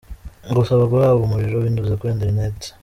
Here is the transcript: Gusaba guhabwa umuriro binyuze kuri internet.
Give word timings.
Gusaba 0.57 0.83
guhabwa 0.91 1.21
umuriro 1.25 1.57
binyuze 1.65 1.93
kuri 1.99 2.11
internet. 2.15 2.57